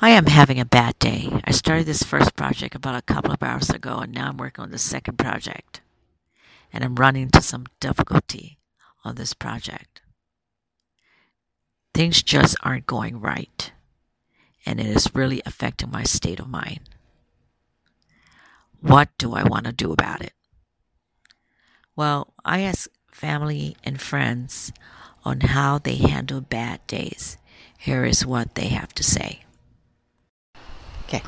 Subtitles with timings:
[0.00, 1.30] I am having a bad day.
[1.44, 4.62] I started this first project about a couple of hours ago, and now I'm working
[4.62, 5.80] on the second project.
[6.72, 8.58] And I'm running into some difficulty
[9.04, 10.02] on this project.
[11.94, 13.70] Things just aren't going right,
[14.66, 16.80] and it is really affecting my state of mind.
[18.80, 20.32] What do I want to do about it?
[21.94, 24.72] Well, I asked family and friends
[25.24, 27.38] on how they handle bad days.
[27.78, 29.43] Here is what they have to say.
[31.08, 31.22] Okay.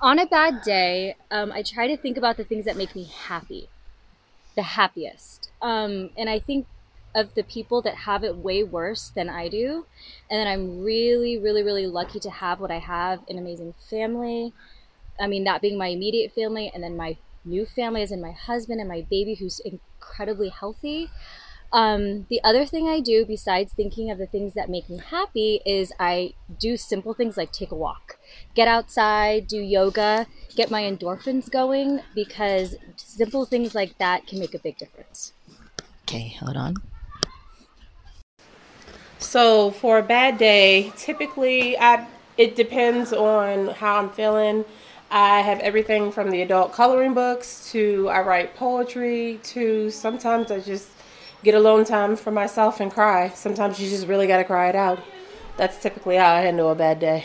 [0.00, 3.04] On a bad day, um, I try to think about the things that make me
[3.04, 3.68] happy,
[4.56, 5.50] the happiest.
[5.62, 6.68] Um, and I think
[7.14, 9.86] of the people that have it way worse than I do.
[10.30, 14.54] And I'm really, really, really lucky to have what I have an amazing family.
[15.20, 18.32] I mean, that being my immediate family, and then my new family, as in my
[18.32, 21.10] husband and my baby, who's incredibly healthy.
[21.72, 25.60] Um, the other thing I do besides thinking of the things that make me happy
[25.66, 28.18] is I do simple things like take a walk,
[28.54, 34.54] get outside, do yoga, get my endorphins going because simple things like that can make
[34.54, 35.34] a big difference.
[36.04, 36.74] Okay, hold on.
[39.18, 42.06] So for a bad day, typically I
[42.38, 44.64] it depends on how I'm feeling.
[45.10, 50.60] I have everything from the adult coloring books to I write poetry to sometimes I
[50.60, 50.88] just
[51.42, 53.28] get alone time for myself and cry.
[53.30, 55.00] Sometimes you just really got to cry it out.
[55.56, 57.24] That's typically how I handle a bad day.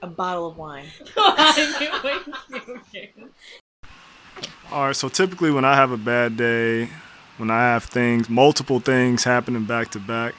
[0.00, 0.86] A bottle of wine.
[4.70, 6.90] All right, so typically when I have a bad day,
[7.38, 10.34] when I have things, multiple things happening back to back,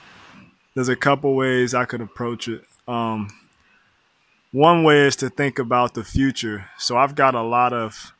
[0.75, 2.63] there's a couple ways I could approach it.
[2.87, 3.29] Um,
[4.51, 6.69] one way is to think about the future.
[6.77, 8.13] So I've got a lot of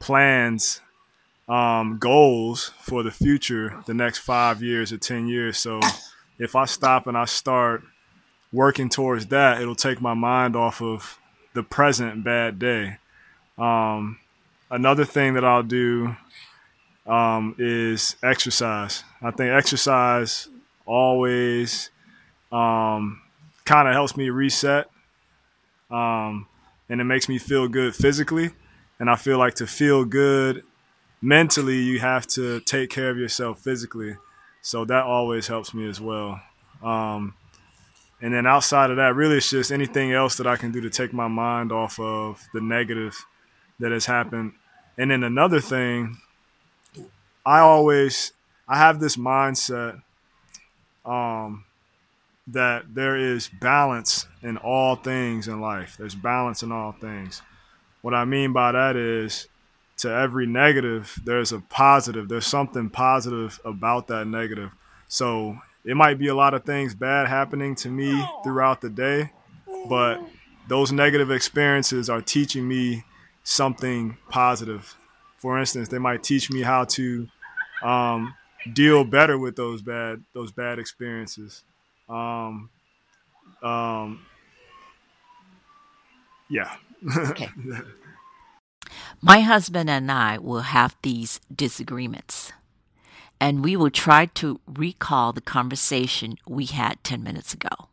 [0.00, 0.80] plans,
[1.48, 5.58] um, goals for the future, the next five years or 10 years.
[5.58, 5.80] So
[6.38, 7.82] if I stop and I start
[8.52, 11.18] working towards that, it'll take my mind off of
[11.54, 12.98] the present bad day.
[13.56, 14.18] Um,
[14.70, 16.16] another thing that I'll do
[17.06, 19.04] um, is exercise.
[19.22, 20.48] I think exercise
[20.84, 21.90] always
[22.50, 23.22] um,
[23.64, 24.91] kind of helps me reset
[25.92, 26.46] um,
[26.88, 28.50] and it makes me feel good physically.
[28.98, 30.64] And I feel like to feel good
[31.20, 34.16] mentally, you have to take care of yourself physically.
[34.62, 36.40] So that always helps me as well.
[36.82, 37.34] Um,
[38.20, 40.90] and then outside of that, really, it's just anything else that I can do to
[40.90, 43.26] take my mind off of the negative
[43.80, 44.52] that has happened.
[44.96, 46.18] And then another thing,
[47.44, 48.32] I always
[48.68, 50.00] I have this mindset
[51.04, 51.64] um,
[52.48, 55.96] that there is balance in all things in life.
[55.98, 57.42] There's balance in all things.
[58.02, 59.48] What I mean by that is
[59.98, 62.28] to every negative, there's a positive.
[62.28, 64.70] There's something positive about that negative.
[65.06, 69.30] So it might be a lot of things bad happening to me throughout the day,
[69.88, 70.20] but
[70.68, 73.04] those negative experiences are teaching me
[73.44, 74.96] something positive.
[75.36, 77.28] For instance, they might teach me how to
[77.82, 78.34] um,
[78.72, 81.64] deal better with those bad those bad experiences.
[82.08, 82.70] Um,
[83.62, 84.26] um,
[86.48, 86.76] yeah.
[87.30, 87.48] okay.
[89.22, 92.52] My husband and I will have these disagreements,
[93.40, 97.88] and we will try to recall the conversation we had 10 minutes ago.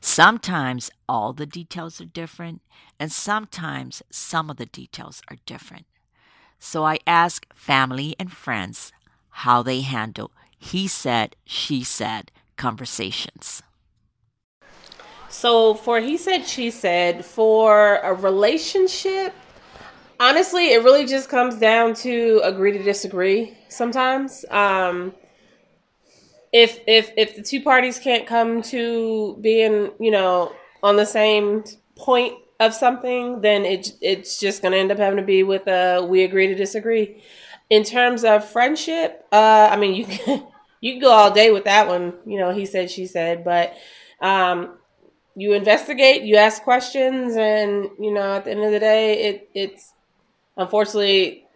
[0.00, 2.60] Sometimes all the details are different,
[3.00, 5.86] and sometimes some of the details are different.
[6.58, 8.92] So I ask family and friends
[9.30, 10.30] how they handle
[10.62, 12.30] he said, she said
[12.62, 13.60] conversations.
[15.28, 19.34] So, for he said, she said, for a relationship,
[20.20, 24.44] honestly, it really just comes down to agree to disagree sometimes.
[24.50, 25.12] Um,
[26.52, 30.52] if if if the two parties can't come to being, you know,
[30.82, 31.64] on the same
[31.96, 36.06] point of something, then it it's just gonna end up having to be with a
[36.08, 37.22] we agree to disagree.
[37.70, 40.46] In terms of friendship, uh, I mean, you can
[40.82, 42.12] you can go all day with that one.
[42.26, 43.74] You know, he said, she said, but
[44.20, 44.76] um,
[45.34, 49.50] you investigate, you ask questions, and you know, at the end of the day, it
[49.54, 49.94] it's
[50.58, 51.46] unfortunately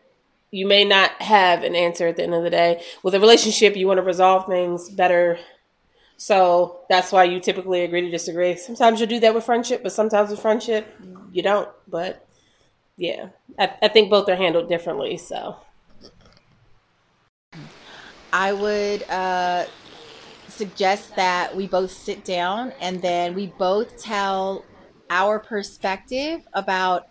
[0.50, 2.82] you may not have an answer at the end of the day.
[3.02, 5.38] With a relationship, you want to resolve things better.
[6.17, 8.56] So that's why you typically agree to disagree.
[8.56, 10.87] Sometimes you'll do that with friendship, but sometimes with friendship,
[11.32, 11.69] you don't.
[11.88, 12.26] But
[12.96, 15.17] yeah, I, I think both are handled differently.
[15.19, 15.56] So
[18.36, 19.64] I would uh,
[20.48, 24.62] suggest that we both sit down and then we both tell
[25.08, 27.08] our perspective about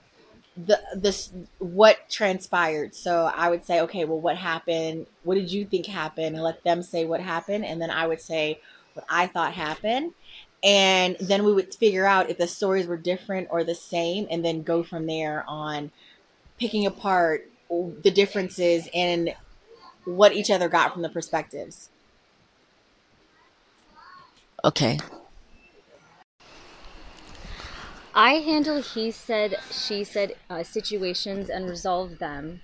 [0.55, 2.93] the this what transpired.
[2.93, 5.07] So I would say, okay, well, what happened?
[5.23, 6.35] What did you think happened?
[6.35, 8.59] And let them say what happened, and then I would say
[8.93, 10.13] what I thought happened,
[10.63, 14.45] and then we would figure out if the stories were different or the same, and
[14.45, 15.89] then go from there on
[16.59, 19.33] picking apart the differences and
[20.05, 21.89] what each other got from the perspectives.
[24.63, 24.99] Okay.
[28.13, 32.61] I handle he said, she said uh, situations and resolve them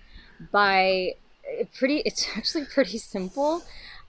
[0.51, 1.15] by
[1.45, 3.63] uh, pretty, it's actually pretty simple.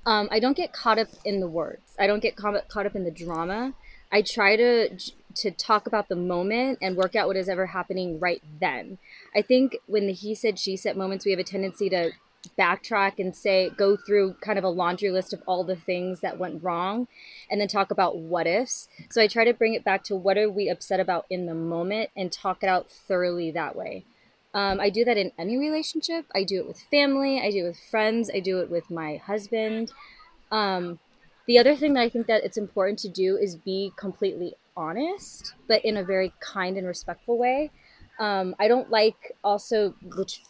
[0.07, 1.97] Um, I don't get caught up in the words.
[1.99, 3.75] I don't get caught caught up in the drama.
[4.11, 4.99] I try to
[5.35, 8.99] to talk about the moment and work out what is ever happening right then.
[9.35, 12.11] I think when the he said she said moments, we have a tendency to
[12.59, 16.39] backtrack and say go through kind of a laundry list of all the things that
[16.39, 17.07] went wrong
[17.51, 18.89] and then talk about what ifs.
[19.11, 21.55] So i try to bring it back to what are we upset about in the
[21.55, 24.05] moment and talk it out thoroughly that way.
[24.55, 26.27] Um, i do that in any relationship.
[26.35, 27.41] I do it with family.
[27.41, 28.31] I do it with friends.
[28.35, 29.93] I do it with my husband.
[30.51, 30.99] Um,
[31.47, 35.55] the other thing that i think that it's important to do is be completely honest
[35.69, 37.71] but in a very kind and respectful way
[38.19, 40.43] um, I don't like also, which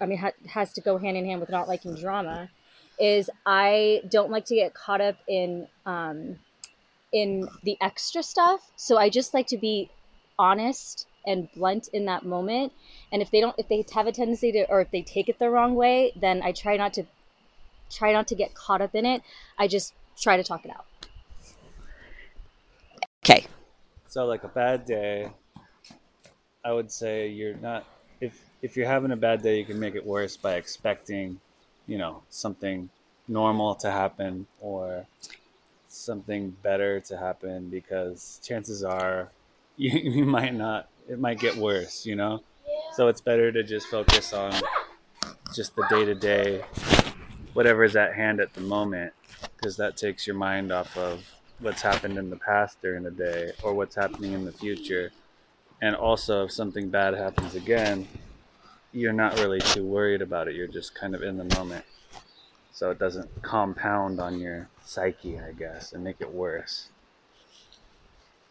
[0.00, 2.48] I mean ha- has to go hand in hand with not liking drama,
[2.98, 6.38] is I don't like to get caught up in um,
[7.12, 8.70] in the extra stuff.
[8.76, 9.90] So I just like to be
[10.38, 12.72] honest and blunt in that moment.
[13.12, 15.38] And if they don't, if they have a tendency to, or if they take it
[15.38, 17.04] the wrong way, then I try not to
[17.90, 19.22] try not to get caught up in it.
[19.58, 20.86] I just try to talk it out.
[23.24, 23.46] Okay.
[24.08, 25.30] So like a bad day,
[26.64, 27.84] I would say you're not
[28.20, 31.40] if if you're having a bad day, you can make it worse by expecting,
[31.88, 32.88] you know, something
[33.26, 35.06] normal to happen or
[35.88, 39.30] something better to happen because chances are
[39.76, 42.42] you, you might not it might get worse, you know?
[42.94, 44.54] So it's better to just focus on
[45.54, 46.64] just the day to day
[47.54, 49.12] whatever is at hand at the moment
[49.56, 51.24] because that takes your mind off of
[51.58, 55.10] what's happened in the past during the day or what's happening in the future
[55.82, 58.08] and also if something bad happens again
[58.92, 60.54] you're not really too worried about it.
[60.54, 61.84] You're just kind of in the moment.
[62.72, 66.88] So it doesn't compound on your psyche i guess and make it worse.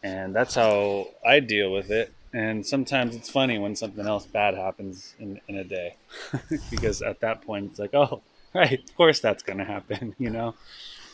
[0.02, 2.12] And that's how i deal with it.
[2.34, 5.96] And sometimes it's funny when something else bad happens in, in a day.
[6.70, 8.22] Because at that point it's like oh
[8.54, 10.54] right of course that's going to happen you know?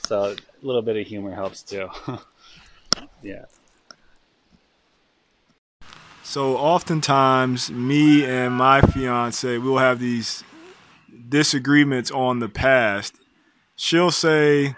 [0.06, 1.88] So a little bit of humor helps too.
[3.22, 3.44] Yeah
[6.28, 10.44] So oftentimes, me and my fiance will have these
[11.26, 13.14] disagreements on the past.
[13.76, 14.76] She'll say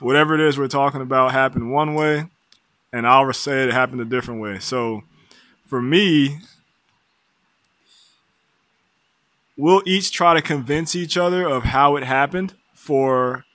[0.00, 2.26] whatever it is we're talking about happened one way,
[2.92, 4.58] and I'll say it happened a different way.
[4.58, 5.04] So
[5.64, 6.40] for me,
[9.56, 13.46] we'll each try to convince each other of how it happened for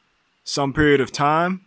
[0.43, 1.61] some period of time.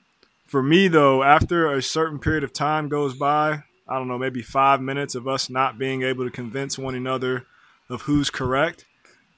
[0.47, 4.41] For me, though, after a certain period of time goes by, I don't know, maybe
[4.41, 7.45] five minutes of us not being able to convince one another
[7.91, 8.87] of who's correct.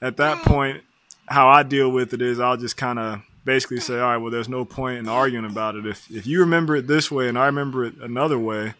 [0.00, 0.42] At that mm.
[0.44, 0.82] point,
[1.26, 4.30] how I deal with it is I'll just kind of basically say, all right, well,
[4.30, 5.86] there's no point in arguing about it.
[5.86, 8.74] If if you remember it this way and I remember it another way,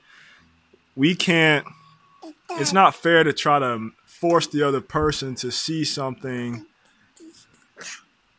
[0.95, 1.67] we can't.
[2.51, 6.67] It's not fair to try to force the other person to see something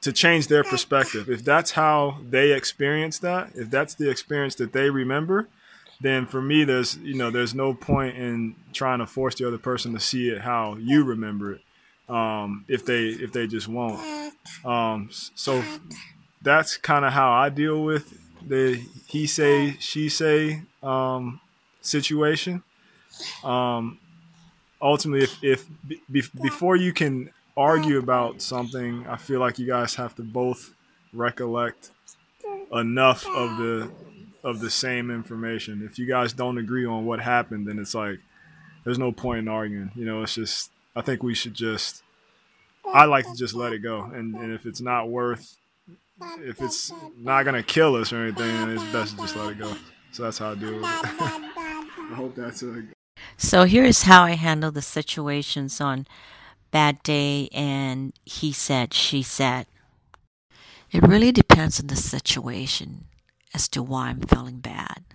[0.02, 1.30] to change their perspective.
[1.30, 5.50] If that's how they experience that, if that's the experience that they remember,
[6.02, 9.58] then for me there's you know there's no point in trying to force the other
[9.58, 11.62] person to see it how you remember it
[12.10, 14.34] um, if they if they just won't.
[14.64, 15.64] Um, so
[16.42, 18.14] that's kind of how i deal with
[18.48, 21.40] the he say she say um,
[21.82, 22.62] situation.
[23.44, 23.98] Um,
[24.82, 25.66] ultimately if, if
[26.12, 30.74] be, before you can argue about something i feel like you guys have to both
[31.14, 31.92] recollect
[32.74, 33.90] enough of the
[34.46, 35.82] of the same information.
[35.84, 38.20] If you guys don't agree on what happened, then it's like
[38.84, 39.92] there's no point in arguing.
[39.96, 42.04] You know, it's just I think we should just
[42.94, 44.04] I like to just let it go.
[44.04, 45.58] And and if it's not worth
[46.38, 49.58] if it's not gonna kill us or anything, then it's best to just let it
[49.58, 49.74] go.
[50.12, 50.86] So that's how I deal with it.
[50.86, 52.84] I hope that's a
[53.38, 56.06] So here's how I handle the situations on
[56.70, 59.66] bad day and he said, she said.
[60.92, 63.06] It really depends on the situation
[63.56, 65.06] as to why I'm feeling bad.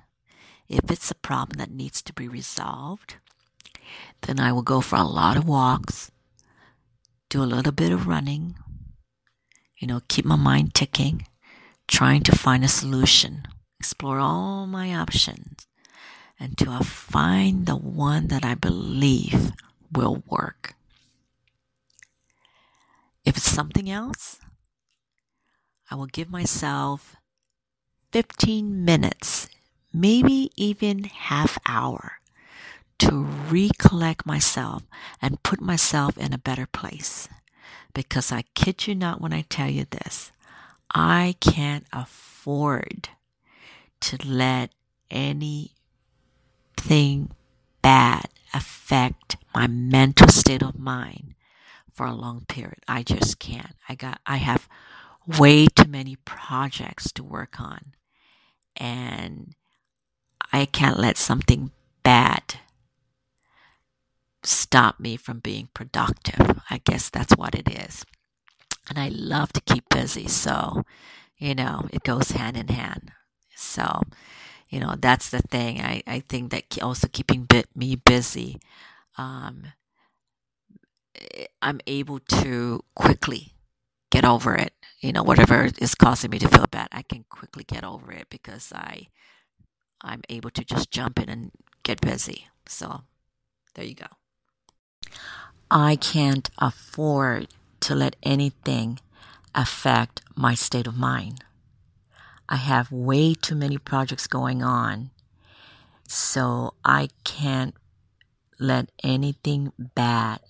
[0.66, 3.16] If it's a problem that needs to be resolved,
[4.23, 6.11] then I will go for a lot of walks,
[7.28, 8.56] do a little bit of running,
[9.76, 11.26] you know, keep my mind ticking,
[11.87, 13.42] trying to find a solution,
[13.78, 15.66] explore all my options
[16.38, 19.52] until I find the one that I believe
[19.92, 20.73] will work.
[23.23, 24.38] If it's something else,
[25.90, 27.16] I will give myself
[28.12, 29.49] 15 minutes,
[29.93, 32.14] maybe even half hour
[32.99, 34.83] to recollect myself
[35.23, 37.29] and put myself in a better place.
[37.95, 40.33] Because I kid you not when I tell you this,
[40.93, 43.11] I can't afford
[44.00, 44.71] to let
[45.11, 45.71] anything
[47.83, 51.35] bad affect my mental state of mind
[51.93, 52.83] for a long period.
[52.88, 53.75] I just can't.
[53.88, 54.69] I got I have
[55.38, 57.93] way too many projects to work on
[58.76, 59.54] and
[60.52, 61.70] I can't let something
[62.02, 62.56] bad
[64.42, 66.60] stop me from being productive.
[66.70, 68.04] I guess that's what it is.
[68.88, 70.82] And I love to keep busy, so
[71.40, 73.10] you know, it goes hand in hand.
[73.56, 74.02] So,
[74.68, 75.80] you know, that's the thing.
[75.80, 78.60] I, I think that also keeping me busy,
[79.16, 79.64] um,
[81.16, 83.54] eh, I'm able to quickly
[84.11, 84.75] get over it.
[85.00, 88.29] You know, whatever is causing me to feel bad, I can quickly get over it
[88.29, 89.09] because I
[90.02, 91.50] I'm able to just jump in and
[91.83, 92.49] get busy.
[92.67, 93.02] So
[93.75, 94.07] there you go.
[95.71, 97.49] I can't afford
[97.81, 98.99] to let anything
[99.55, 101.45] affect my state of mind.
[102.49, 105.11] I have way too many projects going on,
[106.07, 107.75] so I can't
[108.59, 110.40] let anything bad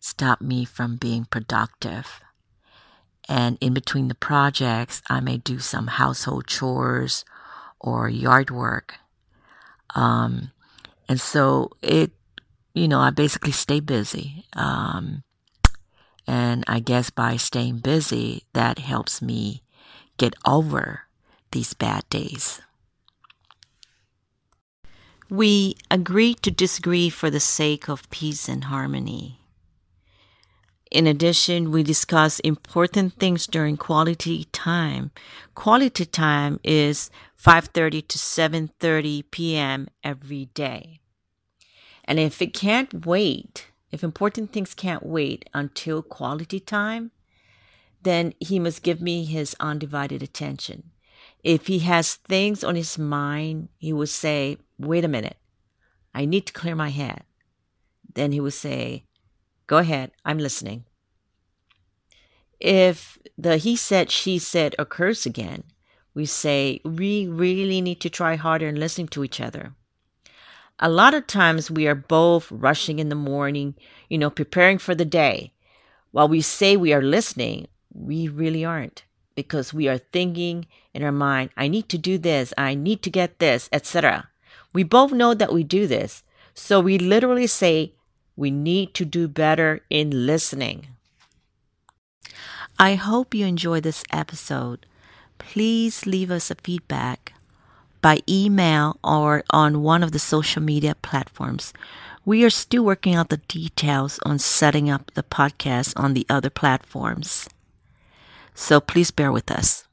[0.00, 2.20] stop me from being productive.
[3.28, 7.24] And in between the projects, I may do some household chores
[7.80, 8.96] or yard work.
[9.94, 10.50] Um,
[11.08, 12.12] and so it,
[12.74, 14.44] you know, I basically stay busy.
[14.54, 15.22] Um,
[16.26, 19.62] and I guess by staying busy, that helps me
[20.16, 21.02] get over
[21.50, 22.60] these bad days.
[25.30, 29.40] We agree to disagree for the sake of peace and harmony.
[30.94, 35.10] In addition, we discuss important things during quality time.
[35.56, 39.88] Quality time is 5:30 to 7:30 p.m.
[40.04, 41.00] every day.
[42.04, 47.10] And if it can't wait, if important things can't wait until quality time,
[48.02, 50.92] then he must give me his undivided attention.
[51.42, 55.38] If he has things on his mind, he will say, Wait a minute,
[56.14, 57.24] I need to clear my head.
[58.14, 59.03] Then he will say,
[59.66, 60.84] Go ahead, I'm listening.
[62.60, 65.64] If the he said, she said occurs again,
[66.14, 69.74] we say we really need to try harder in listening to each other.
[70.78, 73.74] A lot of times we are both rushing in the morning,
[74.08, 75.52] you know, preparing for the day.
[76.10, 79.04] While we say we are listening, we really aren't
[79.34, 83.10] because we are thinking in our mind, I need to do this, I need to
[83.10, 84.28] get this, etc.
[84.72, 86.22] We both know that we do this.
[86.54, 87.93] So we literally say
[88.36, 90.88] we need to do better in listening.
[92.78, 94.86] I hope you enjoyed this episode.
[95.38, 97.32] Please leave us a feedback
[98.02, 101.72] by email or on one of the social media platforms.
[102.24, 106.50] We are still working out the details on setting up the podcast on the other
[106.50, 107.48] platforms.
[108.54, 109.84] So please bear with us.